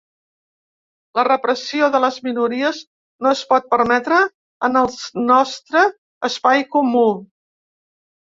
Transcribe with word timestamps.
La 1.17 1.23
repressió 1.25 1.89
de 1.95 1.99
les 2.05 2.15
minories 2.27 2.79
no 3.25 3.29
es 3.31 3.43
pot 3.51 3.67
permetre 3.73 4.17
en 4.69 4.79
els 4.81 4.97
nostre 5.33 5.85
espai 6.29 6.65
comú. 6.77 7.05